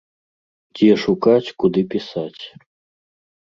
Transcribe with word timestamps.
Дзе 0.79 0.89
шукаць, 1.03 1.53
куды 1.65 1.85
пісаць. 1.93 2.43